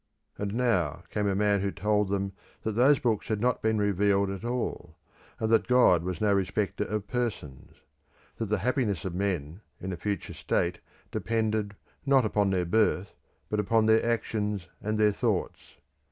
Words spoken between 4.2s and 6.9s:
at all, and that God was no respecter